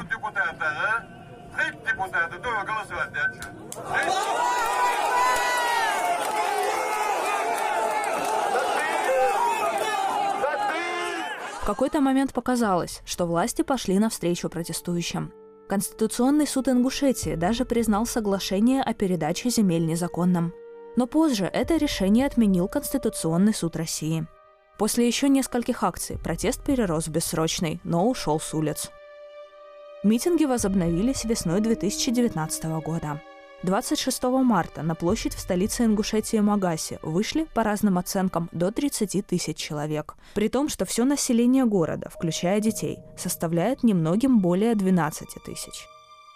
Какой-то 11.65 12.01
момент 12.01 12.33
показалось, 12.33 13.01
что 13.05 13.25
власти 13.25 13.61
пошли 13.61 13.99
навстречу 13.99 14.49
протестующим. 14.49 15.33
Конституционный 15.67 16.47
суд 16.47 16.67
Ингушетии 16.67 17.35
даже 17.35 17.63
признал 17.63 18.05
соглашение 18.05 18.81
о 18.81 18.93
передаче 18.93 19.49
земель 19.49 19.85
незаконным. 19.85 20.53
Но 20.95 21.05
позже 21.05 21.45
это 21.45 21.77
решение 21.77 22.25
отменил 22.25 22.67
Конституционный 22.67 23.53
суд 23.53 23.75
России. 23.75 24.25
После 24.79 25.05
еще 25.05 25.29
нескольких 25.29 25.83
акций 25.83 26.17
протест 26.17 26.63
перерос 26.63 27.07
в 27.07 27.11
бессрочный, 27.11 27.79
но 27.83 28.09
ушел 28.09 28.39
с 28.39 28.53
улиц. 28.53 28.89
Митинги 30.03 30.45
возобновились 30.45 31.25
весной 31.25 31.59
2019 31.59 32.63
года. 32.81 33.21
26 33.63 34.23
марта 34.23 34.83
на 34.83 34.95
площадь 34.95 35.33
в 35.33 35.39
столице 35.39 35.83
Ингушетии 35.83 36.37
Магаси 36.37 36.97
вышли, 37.01 37.45
по 37.53 37.63
разным 37.63 37.97
оценкам, 37.97 38.49
до 38.53 38.71
30 38.71 39.25
тысяч 39.25 39.57
человек. 39.57 40.15
При 40.33 40.47
том, 40.47 40.69
что 40.69 40.85
все 40.85 41.03
население 41.03 41.65
города, 41.65 42.09
включая 42.09 42.61
детей, 42.61 42.99
составляет 43.17 43.83
немногим 43.83 44.39
более 44.39 44.75
12 44.75 45.27
тысяч. 45.43 45.87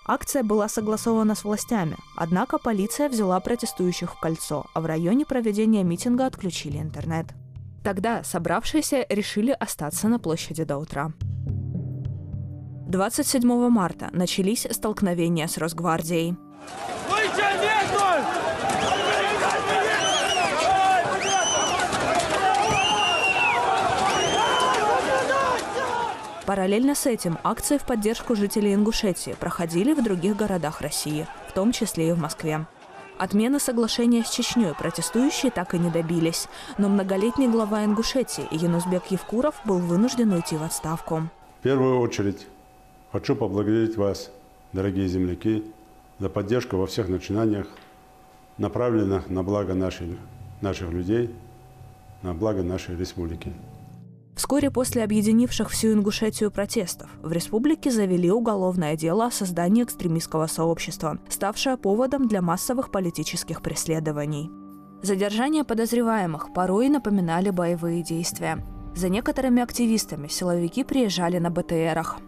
Акция 0.06 0.44
была 0.44 0.68
согласована 0.68 1.34
с 1.34 1.46
властями, 1.46 1.96
однако 2.18 2.58
полиция 2.58 3.08
взяла 3.08 3.40
протестующих 3.40 4.16
в 4.16 4.20
кольцо, 4.20 4.66
а 4.74 4.82
в 4.82 4.86
районе 4.86 5.26
проведения 5.26 5.84
митинга 5.84 6.26
отключили 6.26 6.78
интернет. 6.78 7.28
Тогда 7.86 8.24
собравшиеся 8.26 9.06
решили 9.08 9.52
остаться 9.52 10.10
на 10.10 10.20
площади 10.20 10.66
до 10.66 10.78
утра. 10.78 11.14
27 12.88 13.70
марта 13.70 14.10
начались 14.12 14.68
столкновения 14.70 15.48
с 15.48 15.58
Росгвардией. 15.58 16.36
Параллельно 26.46 26.94
с 26.94 27.06
этим 27.06 27.40
акции 27.44 27.78
в 27.78 27.84
поддержку 27.84 28.36
жителей 28.36 28.74
Ингушетии 28.74 29.36
проходили 29.40 29.94
в 29.94 30.04
других 30.04 30.36
городах 30.36 30.82
России, 30.82 31.26
в 31.48 31.54
том 31.54 31.72
числе 31.72 32.10
и 32.10 32.12
в 32.12 32.20
Москве. 32.20 32.66
Отмены 33.18 33.60
соглашения 33.60 34.24
с 34.24 34.30
Чечней 34.30 34.74
протестующие 34.74 35.52
так 35.52 35.74
и 35.74 35.80
не 35.80 35.90
добились, 35.90 36.48
но 36.78 36.90
многолетний 36.90 37.48
глава 37.48 37.86
Ингушетии 37.86 38.48
Янузбек 38.52 39.06
Евкуров 39.10 39.56
был 39.66 39.80
вынужден 39.80 40.32
уйти 40.34 40.58
в 40.58 40.64
отставку. 40.64 41.24
В 41.60 41.64
первую 41.64 42.00
очередь 42.00 42.46
хочу 43.12 43.36
поблагодарить 43.36 43.96
вас, 43.96 44.30
дорогие 44.74 45.08
земляки, 45.08 45.64
за 46.20 46.30
поддержку 46.30 46.78
во 46.78 46.88
всех 46.88 47.10
начинаниях, 47.10 47.68
направленных 48.58 49.30
на 49.30 49.44
благо 49.44 49.74
наших, 49.74 50.10
наших 50.62 50.92
людей, 50.92 51.30
на 52.22 52.34
благо 52.34 52.64
нашей 52.64 52.96
республики. 52.96 53.52
Вскоре 54.36 54.72
после 54.72 55.04
объединивших 55.04 55.70
всю 55.70 55.94
Ингушетию 55.94 56.50
протестов 56.50 57.10
в 57.22 57.32
республике 57.32 57.92
завели 57.92 58.32
уголовное 58.32 58.96
дело 58.96 59.28
о 59.28 59.32
создании 59.32 59.84
экстремистского 59.84 60.48
сообщества, 60.48 61.20
ставшее 61.30 61.78
поводом 61.78 62.28
для 62.28 62.42
массовых 62.42 62.92
политических 62.92 63.62
преследований. 63.62 64.50
Задержания 65.04 65.64
подозреваемых 65.64 66.54
порой 66.54 66.90
напоминали 66.90 67.52
боевые 67.52 68.02
действия. 68.04 68.66
За 68.96 69.10
некоторыми 69.10 69.62
активистами 69.62 70.28
силовики 70.28 70.84
приезжали 70.84 71.38
на 71.38 71.50
БТРах. 71.52 72.20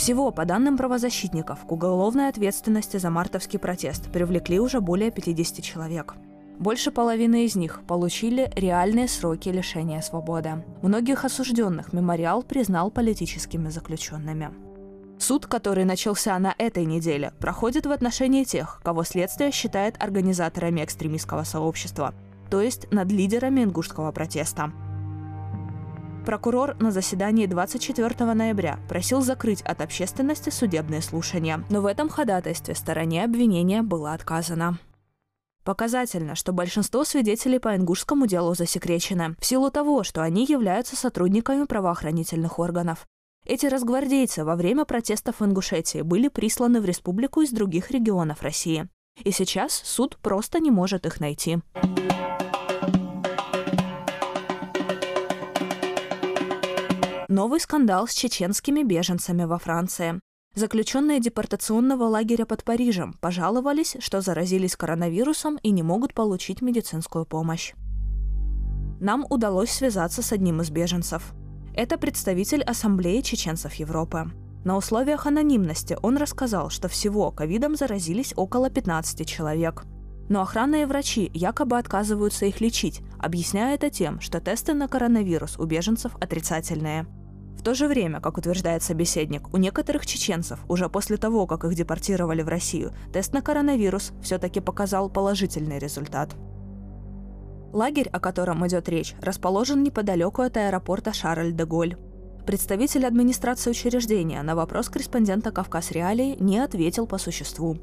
Всего, 0.00 0.30
по 0.30 0.46
данным 0.46 0.78
правозащитников, 0.78 1.66
к 1.66 1.70
уголовной 1.70 2.30
ответственности 2.30 2.96
за 2.96 3.10
мартовский 3.10 3.58
протест 3.58 4.10
привлекли 4.10 4.58
уже 4.58 4.80
более 4.80 5.10
50 5.10 5.62
человек– 5.62 6.14
больше 6.60 6.90
половины 6.90 7.46
из 7.46 7.56
них 7.56 7.80
получили 7.86 8.52
реальные 8.54 9.08
сроки 9.08 9.48
лишения 9.48 10.02
свободы. 10.02 10.62
Многих 10.82 11.24
осужденных 11.24 11.94
мемориал 11.94 12.42
признал 12.42 12.90
политическими 12.90 13.70
заключенными. 13.70 14.50
Суд, 15.18 15.46
который 15.46 15.84
начался 15.84 16.38
на 16.38 16.54
этой 16.58 16.84
неделе, 16.84 17.32
проходит 17.38 17.86
в 17.86 17.92
отношении 17.92 18.44
тех, 18.44 18.82
кого 18.84 19.04
следствие 19.04 19.52
считает 19.52 19.96
организаторами 20.02 20.84
экстремистского 20.84 21.44
сообщества, 21.44 22.12
то 22.50 22.60
есть 22.60 22.92
над 22.92 23.10
лидерами 23.10 23.64
ингушского 23.64 24.12
протеста. 24.12 24.70
Прокурор 26.24 26.76
на 26.80 26.90
заседании 26.90 27.46
24 27.46 28.34
ноября 28.34 28.78
просил 28.88 29.22
закрыть 29.22 29.62
от 29.62 29.80
общественности 29.80 30.50
судебные 30.50 31.00
слушания, 31.00 31.64
но 31.70 31.80
в 31.80 31.86
этом 31.86 32.08
ходатайстве 32.10 32.74
стороне 32.74 33.24
обвинения 33.24 33.82
было 33.82 34.12
отказано. 34.12 34.78
Показательно, 35.64 36.34
что 36.34 36.52
большинство 36.52 37.04
свидетелей 37.04 37.58
по 37.58 37.74
ингушскому 37.74 38.26
делу 38.26 38.54
засекречены, 38.54 39.34
в 39.38 39.46
силу 39.46 39.70
того, 39.70 40.04
что 40.04 40.22
они 40.22 40.44
являются 40.44 40.94
сотрудниками 40.94 41.64
правоохранительных 41.64 42.58
органов. 42.58 43.06
Эти 43.46 43.66
разгвардейцы 43.66 44.44
во 44.44 44.56
время 44.56 44.84
протестов 44.84 45.40
в 45.40 45.44
Ингушетии 45.44 46.02
были 46.02 46.28
присланы 46.28 46.80
в 46.80 46.84
республику 46.84 47.40
из 47.40 47.50
других 47.50 47.90
регионов 47.90 48.42
России. 48.42 48.88
И 49.24 49.30
сейчас 49.32 49.72
суд 49.72 50.18
просто 50.18 50.60
не 50.60 50.70
может 50.70 51.06
их 51.06 51.20
найти. 51.20 51.58
Новый 57.40 57.58
скандал 57.58 58.06
с 58.06 58.12
чеченскими 58.12 58.82
беженцами 58.82 59.44
во 59.44 59.58
Франции. 59.58 60.20
Заключенные 60.54 61.20
депортационного 61.20 62.04
лагеря 62.04 62.44
под 62.44 62.64
Парижем 62.64 63.14
пожаловались, 63.14 63.96
что 63.98 64.20
заразились 64.20 64.76
коронавирусом 64.76 65.56
и 65.62 65.70
не 65.70 65.82
могут 65.82 66.12
получить 66.12 66.60
медицинскую 66.60 67.24
помощь. 67.24 67.72
Нам 69.00 69.24
удалось 69.30 69.70
связаться 69.70 70.20
с 70.20 70.32
одним 70.32 70.60
из 70.60 70.68
беженцев. 70.68 71.32
Это 71.74 71.96
представитель 71.96 72.62
Ассамблеи 72.62 73.22
чеченцев 73.22 73.72
Европы. 73.72 74.30
На 74.66 74.76
условиях 74.76 75.26
анонимности 75.26 75.96
он 76.02 76.18
рассказал, 76.18 76.68
что 76.68 76.88
всего 76.88 77.30
ковидом 77.30 77.74
заразились 77.74 78.34
около 78.36 78.68
15 78.68 79.26
человек. 79.26 79.84
Но 80.28 80.42
охрана 80.42 80.82
и 80.82 80.84
врачи 80.84 81.30
якобы 81.32 81.78
отказываются 81.78 82.44
их 82.44 82.60
лечить, 82.60 83.00
объясняя 83.18 83.76
это 83.76 83.88
тем, 83.88 84.20
что 84.20 84.42
тесты 84.42 84.74
на 84.74 84.88
коронавирус 84.88 85.58
у 85.58 85.64
беженцев 85.64 86.14
отрицательные. 86.20 87.06
В 87.60 87.62
то 87.62 87.74
же 87.74 87.88
время, 87.88 88.22
как 88.22 88.38
утверждает 88.38 88.82
собеседник, 88.82 89.52
у 89.52 89.58
некоторых 89.58 90.06
чеченцев 90.06 90.60
уже 90.66 90.88
после 90.88 91.18
того, 91.18 91.46
как 91.46 91.64
их 91.64 91.74
депортировали 91.74 92.40
в 92.40 92.48
Россию, 92.48 92.94
тест 93.12 93.34
на 93.34 93.42
коронавирус 93.42 94.12
все-таки 94.22 94.60
показал 94.60 95.10
положительный 95.10 95.78
результат. 95.78 96.34
Лагерь, 97.74 98.08
о 98.08 98.18
котором 98.18 98.66
идет 98.66 98.88
речь, 98.88 99.14
расположен 99.20 99.82
неподалеку 99.82 100.40
от 100.40 100.56
аэропорта 100.56 101.12
Шарль-де-Голь. 101.12 101.98
Представитель 102.46 103.04
администрации 103.04 103.72
учреждения 103.72 104.42
на 104.42 104.56
вопрос 104.56 104.88
корреспондента 104.88 105.52
«Кавказ 105.52 105.90
Реалии» 105.90 106.38
не 106.40 106.60
ответил 106.60 107.06
по 107.06 107.18
существу. 107.18 107.76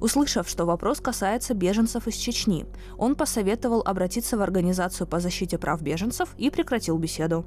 Услышав, 0.00 0.48
что 0.48 0.64
вопрос 0.64 1.00
касается 1.00 1.52
беженцев 1.52 2.06
из 2.06 2.14
Чечни, 2.14 2.64
он 2.96 3.14
посоветовал 3.14 3.82
обратиться 3.84 4.38
в 4.38 4.40
Организацию 4.40 5.06
по 5.06 5.20
защите 5.20 5.58
прав 5.58 5.82
беженцев 5.82 6.30
и 6.38 6.48
прекратил 6.48 6.96
беседу. 6.96 7.44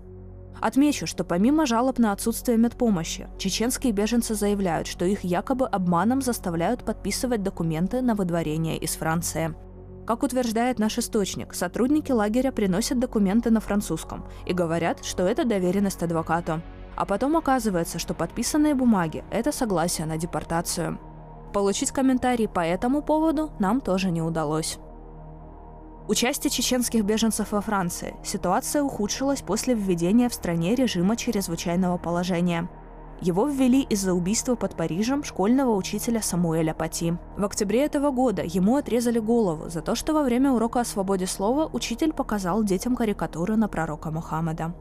Отмечу, 0.60 1.08
что 1.08 1.24
помимо 1.24 1.66
жалоб 1.66 1.98
на 1.98 2.12
отсутствие 2.12 2.58
медпомощи, 2.58 3.28
чеченские 3.38 3.94
беженцы 3.94 4.36
заявляют, 4.36 4.88
что 4.88 5.06
их 5.06 5.24
якобы 5.24 5.68
обманом 5.68 6.22
заставляют 6.22 6.84
подписывать 6.84 7.44
документы 7.44 8.02
на 8.02 8.16
выдворение 8.16 8.78
из 8.78 8.96
Франции– 8.96 9.56
как 10.06 10.24
утверждает 10.24 10.80
наш 10.80 10.98
источник, 10.98 11.54
сотрудники 11.54 12.12
лагеря 12.12 12.52
приносят 12.52 13.00
документы 13.00 13.52
на 13.52 13.60
французском 13.60 14.26
и 14.46 14.54
говорят, 14.54 15.06
что 15.06 15.24
это 15.24 15.46
доверенность 15.46 16.04
адвокату. 16.04 16.62
А 16.96 17.06
потом 17.06 17.38
оказывается, 17.38 18.00
что 18.00 18.14
подписанные 18.14 18.76
бумаги– 18.76 19.24
это 19.32 19.52
согласие 19.52 20.08
на 20.08 20.18
депортацию. 20.18 21.00
Получить 21.54 21.92
комментарий 21.92 22.48
по 22.48 22.60
этому 22.62 23.02
поводу 23.02 23.52
нам 23.60 23.80
тоже 23.80 24.12
не 24.12 24.22
удалось. 24.22 24.80
Участие 26.12 26.52
чеченских 26.52 27.06
беженцев 27.06 27.54
во 27.54 27.62
Франции. 27.62 28.14
Ситуация 28.22 28.84
ухудшилась 28.84 29.42
после 29.42 29.76
введения 29.76 30.28
в 30.28 30.34
стране 30.34 30.76
режима 30.76 31.16
чрезвычайного 31.16 31.98
положения– 31.98 32.70
его 33.22 33.48
ввели 33.48 33.84
из-за 33.84 34.14
убийства 34.14 34.56
под 34.56 34.76
Парижем 34.76 35.24
школьного 35.24 35.76
учителя 35.76 36.24
Самуэля 36.24 36.74
Пати. 36.74 37.18
В 37.38 37.46
октябре 37.46 37.86
этого 37.86 38.10
года 38.10 38.42
ему 38.44 38.78
отрезали 38.78 39.20
голову 39.20 39.70
за 39.70 39.82
то, 39.82 39.94
что 39.94 40.14
во 40.14 40.24
время 40.24 40.52
урока 40.52 40.80
о 40.80 40.86
свободе 40.86 41.28
слова 41.28 41.70
учитель 41.72 42.14
показал 42.14 42.64
детям 42.64 42.96
карикатуры 42.96 43.56
на 43.58 43.68
пророка 43.68 44.10
Мухаммеда. 44.10 44.74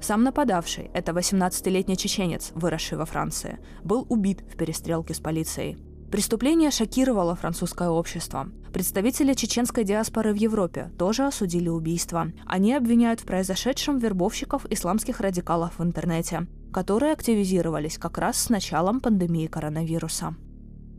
Сам 0.00 0.22
нападавший, 0.22 0.92
это 0.94 1.10
18-летний 1.10 1.96
чеченец, 1.96 2.52
выросший 2.54 2.96
во 2.96 3.04
Франции, 3.04 3.58
был 3.82 4.06
убит 4.08 4.42
в 4.42 4.56
перестрелке 4.56 5.12
с 5.12 5.18
полицией. 5.18 5.87
Преступление 6.10 6.70
шокировало 6.70 7.34
французское 7.34 7.90
общество. 7.90 8.48
Представители 8.72 9.34
чеченской 9.34 9.84
диаспоры 9.84 10.32
в 10.32 10.36
Европе 10.36 10.90
тоже 10.98 11.26
осудили 11.26 11.68
убийство. 11.68 12.32
Они 12.46 12.74
обвиняют 12.74 13.20
в 13.20 13.24
произошедшем 13.24 13.98
вербовщиков 13.98 14.64
исламских 14.70 15.20
радикалов 15.20 15.78
в 15.78 15.82
интернете 15.82 16.46
которые 16.72 17.12
активизировались 17.12 17.98
как 17.98 18.18
раз 18.18 18.38
с 18.38 18.50
началом 18.50 19.00
пандемии 19.00 19.46
коронавируса. 19.46 20.34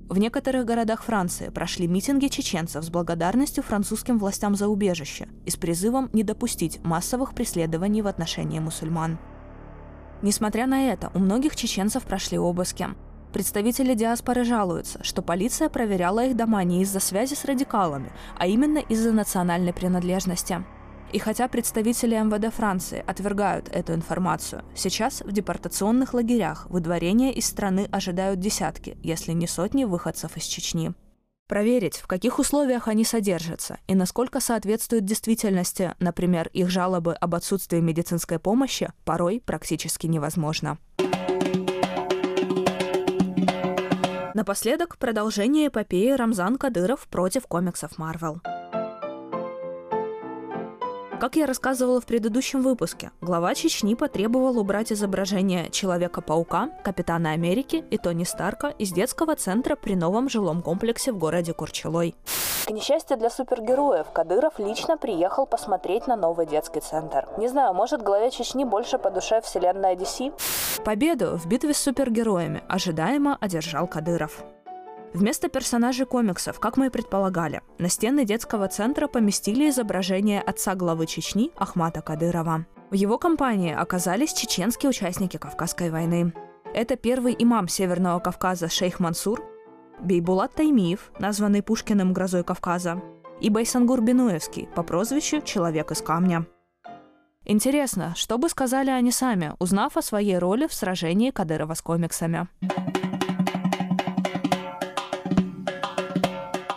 В 0.10 0.18
некоторых 0.18 0.66
городах 0.66 1.04
Франции 1.04 1.50
прошли 1.50 1.88
митинги 1.88 2.28
чеченцев 2.28 2.84
с 2.84 2.90
благодарностью 2.90 3.64
французским 3.64 4.18
властям 4.18 4.56
за 4.56 4.68
убежище 4.68 5.28
и 5.46 5.52
с 5.52 5.56
призывом 5.56 6.10
не 6.14 6.24
допустить 6.24 6.84
массовых 6.84 7.36
преследований 7.36 8.02
в 8.02 8.08
отношении 8.08 8.60
мусульман. 8.60 9.20
Несмотря 10.24 10.66
на 10.66 10.92
это, 10.92 11.12
у 11.14 11.20
многих 11.20 11.56
чеченцев 11.56 12.04
прошли 12.04 12.40
обыски. 12.40 12.88
Представители 13.34 13.94
диаспоры 13.94 14.44
жалуются, 14.44 15.04
что 15.04 15.22
полиция 15.22 15.70
проверяла 15.70 16.26
их 16.26 16.36
дома 16.36 16.64
не 16.64 16.82
из-за 16.82 17.00
связи 17.00 17.36
с 17.36 17.46
радикалами, 17.46 18.12
а 18.38 18.48
именно 18.48 18.80
из-за 18.80 19.12
национальной 19.12 19.74
принадлежности– 19.74 20.64
и 21.12 21.18
хотя 21.18 21.48
представители 21.48 22.16
МВД 22.16 22.54
Франции 22.54 23.04
отвергают 23.06 23.68
эту 23.70 23.94
информацию, 23.94 24.64
сейчас 24.76 25.22
в 25.22 25.32
депортационных 25.32 26.14
лагерях 26.14 26.68
выдворения 26.70 27.32
из 27.32 27.48
страны 27.48 27.88
ожидают 27.92 28.40
десятки, 28.40 28.98
если 29.02 29.32
не 29.32 29.48
сотни 29.48 29.86
выходцев 29.86 30.38
из 30.38 30.44
Чечни. 30.44 30.94
Проверить, 31.48 31.98
в 31.98 32.06
каких 32.06 32.38
условиях 32.38 32.88
они 32.88 33.04
содержатся 33.04 33.80
и 33.88 33.96
насколько 33.96 34.40
соответствуют 34.40 35.06
действительности, 35.06 35.96
например, 36.00 36.48
их 36.54 36.70
жалобы 36.70 37.14
об 37.14 37.34
отсутствии 37.34 37.80
медицинской 37.80 38.38
помощи, 38.38 38.94
порой 39.04 39.42
практически 39.44 40.06
невозможно. 40.06 40.78
Напоследок 44.40 44.98
продолжение 44.98 45.68
эпопеи 45.68 46.12
Рамзан 46.12 46.58
Кадыров 46.58 47.10
против 47.10 47.46
комиксов 47.46 47.98
Марвел. 47.98 48.40
Как 51.20 51.36
я 51.36 51.46
рассказывала 51.46 52.00
в 52.00 52.06
предыдущем 52.06 52.62
выпуске, 52.62 53.12
глава 53.20 53.54
Чечни 53.54 53.94
потребовал 53.94 54.58
убрать 54.58 54.94
изображение 54.94 55.70
Человека-паука, 55.70 56.70
Капитана 56.82 57.32
Америки 57.32 57.84
и 57.92 57.98
Тони 57.98 58.24
Старка 58.24 58.70
из 58.70 58.94
детского 58.94 59.36
центра 59.36 59.76
при 59.76 59.96
новом 59.96 60.30
жилом 60.30 60.62
комплексе 60.62 61.12
в 61.12 61.18
городе 61.18 61.52
Курчелой. 61.52 62.16
К 62.66 62.70
несчастью 62.70 63.18
для 63.18 63.30
супергероев, 63.30 64.10
Кадыров 64.14 64.60
лично 64.60 64.96
приехал 64.98 65.46
посмотреть 65.46 66.08
на 66.08 66.16
новый 66.16 66.46
детский 66.46 66.80
центр. 66.80 67.28
Не 67.38 67.50
знаю, 67.50 67.74
может, 67.74 68.02
главе 68.02 68.32
Чечни 68.32 68.64
больше 68.64 68.98
по 68.98 69.12
душе 69.12 69.42
вселенная 69.42 69.98
DC? 69.98 70.32
Победу 70.86 71.38
в 71.38 71.48
битве 71.48 71.74
с 71.74 71.80
супергероями 71.80 72.64
ожидаемо 72.70 73.38
одержал 73.42 73.88
Кадыров. 73.88 74.42
Вместо 75.14 75.50
персонажей 75.50 76.06
комиксов, 76.06 76.60
как 76.60 76.78
мы 76.78 76.88
и 76.88 76.90
предполагали, 76.90 77.62
на 77.80 77.90
стены 77.90 78.26
детского 78.26 78.68
центра 78.68 79.08
поместили 79.08 79.70
изображение 79.70 80.42
отца 80.42 80.76
главы 80.76 81.08
Чечни 81.08 81.52
Ахмата 81.58 82.02
Кадырова. 82.02 82.66
В 82.92 82.94
его 82.94 83.18
компании 83.18 83.74
оказались 83.74 84.34
чеченские 84.34 84.90
участники 84.92 85.38
Кавказской 85.38 85.90
войны. 85.90 86.34
Это 86.76 86.96
первый 86.96 87.36
имам 87.38 87.68
Северного 87.68 88.20
Кавказа 88.20 88.70
шейх 88.70 89.00
Мансур, 89.00 89.42
Бейбулат 90.00 90.54
Таймиев, 90.54 91.12
названный 91.20 91.64
Пушкиным 91.64 92.14
«Грозой 92.14 92.44
Кавказа», 92.44 93.02
и 93.42 93.50
Байсангур 93.50 94.02
Бенуевский 94.02 94.68
по 94.76 94.84
прозвищу 94.84 95.42
«Человек 95.42 95.92
из 95.92 96.02
камня». 96.02 96.46
Интересно, 97.46 98.14
что 98.16 98.38
бы 98.38 98.48
сказали 98.48 98.92
они 98.92 99.12
сами, 99.12 99.54
узнав 99.60 99.98
о 99.98 100.04
своей 100.04 100.38
роли 100.38 100.68
в 100.68 100.74
сражении 100.74 101.32
Кадырова 101.32 101.74
с 101.74 101.82
комиксами. 101.82 102.48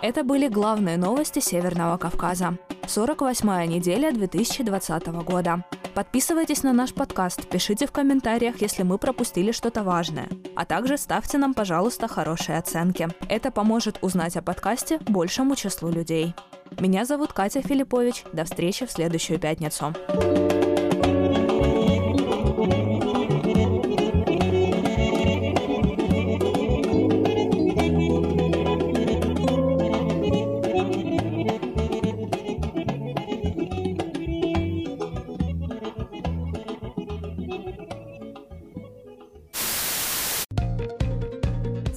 Это 0.03 0.25
были 0.25 0.49
главные 0.49 0.97
новости 0.97 1.39
Северного 1.39 1.97
Кавказа. 1.97 2.59
48-я 2.87 3.67
неделя 3.67 4.11
2020 4.11 5.07
года. 5.25 5.65
Подписывайтесь 5.95 6.65
на 6.65 6.73
наш 6.73 6.93
подкаст, 6.93 7.47
пишите 7.49 7.87
в 7.87 7.93
комментариях, 7.93 8.61
если 8.61 8.83
мы 8.83 8.99
пропустили 8.99 9.53
что-то 9.53 9.85
важное. 9.85 10.29
А 10.57 10.65
также 10.65 10.99
ставьте 10.99 11.39
нам, 11.39 11.55
пожалуйста, 11.55 12.09
хорошие 12.09 12.59
оценки. 12.59 13.09
Это 13.29 13.53
поможет 13.53 13.99
узнать 14.03 14.37
о 14.37 14.43
подкасте 14.43 14.99
большему 15.07 15.55
числу 15.55 15.89
людей. 15.89 16.35
Меня 16.81 17.05
зовут 17.05 17.33
Катя 17.33 17.63
Филиппович. 17.63 18.25
До 18.33 18.43
встречи 18.43 18.87
в 18.87 18.91
следующую 18.91 19.39
пятницу. 19.39 19.95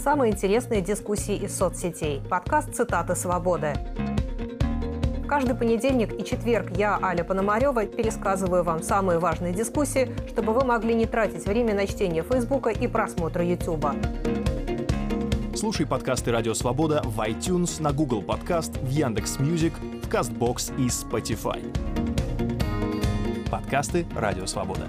Самые 0.05 0.33
интересные 0.33 0.81
дискуссии 0.81 1.35
из 1.35 1.57
соцсетей. 1.57 2.21
Подкаст 2.29 2.75
«Цитаты 2.75 3.15
свободы». 3.15 3.73
Каждый 5.27 5.55
понедельник 5.55 6.13
и 6.13 6.23
четверг 6.23 6.77
я, 6.77 6.99
Аля 7.01 7.23
Пономарева, 7.23 7.87
пересказываю 7.87 8.63
вам 8.63 8.83
самые 8.83 9.17
важные 9.17 9.51
дискуссии, 9.51 10.11
чтобы 10.27 10.53
вы 10.53 10.63
могли 10.63 10.93
не 10.93 11.07
тратить 11.07 11.47
время 11.47 11.73
на 11.73 11.87
чтение 11.87 12.21
Фейсбука 12.21 12.69
и 12.69 12.87
просмотра 12.87 13.43
Ютуба. 13.43 13.95
Слушай 15.55 15.87
подкасты 15.87 16.31
«Радио 16.31 16.53
Свобода» 16.53 17.01
в 17.03 17.19
iTunes, 17.21 17.81
на 17.81 17.91
Google 17.91 18.21
Podcast, 18.21 18.77
в 18.77 18.87
Яндекс 18.87 19.39
Music, 19.39 19.73
в 20.03 20.07
Castbox 20.07 20.71
и 20.77 20.85
Spotify. 20.85 21.63
Подкасты 23.49 24.05
«Радио 24.15 24.45
Свобода». 24.45 24.85